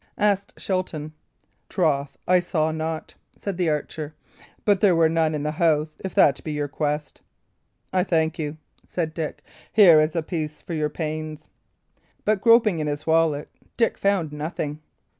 asked 0.17 0.51
Shelton. 0.57 1.13
"Troth, 1.69 2.17
I 2.27 2.39
saw 2.39 2.71
not," 2.71 3.13
said 3.37 3.57
the 3.57 3.69
archer. 3.69 4.15
"But 4.65 4.81
there 4.81 4.95
were 4.95 5.07
none 5.09 5.35
in 5.35 5.43
the 5.43 5.51
house, 5.51 5.97
if 6.03 6.15
that 6.15 6.43
be 6.43 6.51
your 6.53 6.67
quest." 6.67 7.21
"I 7.93 8.03
thank 8.03 8.39
you," 8.39 8.57
said 8.83 9.13
Dick. 9.13 9.43
"Here 9.71 9.99
is 9.99 10.15
a 10.15 10.23
piece 10.23 10.59
for 10.63 10.73
your 10.73 10.89
pains." 10.89 11.49
But 12.25 12.41
groping 12.41 12.79
in 12.79 12.87
his 12.87 13.05
wallet, 13.05 13.49
Dick 13.77 13.95
found 13.95 14.33
nothing. 14.33 14.81